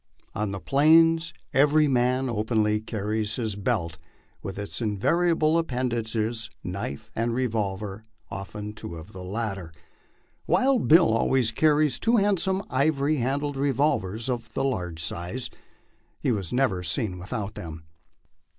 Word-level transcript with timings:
On 0.33 0.49
the 0.49 0.59
Plains 0.59 1.31
every 1.53 1.87
man 1.87 2.27
openly 2.27 2.79
carries 2.81 3.35
his 3.35 3.55
belt 3.55 3.99
with 4.41 4.57
its 4.57 4.81
invariable 4.81 5.59
appendages, 5.59 6.49
knife 6.63 7.11
and 7.15 7.35
revolver, 7.35 8.01
often 8.31 8.73
two 8.73 8.95
of 8.95 9.11
the 9.13 9.23
latter. 9.23 9.71
Wild 10.47 10.87
Bill 10.87 11.13
always 11.15 11.51
carried 11.51 11.91
two 11.91 12.17
handsome 12.17 12.63
ivory 12.71 13.17
handled 13.17 13.55
revolvers 13.57 14.27
of 14.27 14.51
the 14.55 14.63
large 14.63 15.03
size; 15.03 15.51
he 16.19 16.31
was 16.31 16.51
never 16.51 16.81
seen 16.81 17.19
without 17.19 17.53
them. 17.53 17.83